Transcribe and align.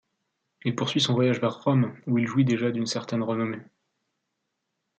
Il 0.65 0.73
poursuit 0.75 0.99
son 0.99 1.13
voyage 1.13 1.39
vers 1.39 1.61
Rome, 1.63 1.95
où 2.07 2.17
il 2.17 2.25
jouit 2.25 2.43
déjà 2.43 2.71
d'une 2.71 2.87
certaine 2.87 3.21
renommée. 3.21 3.61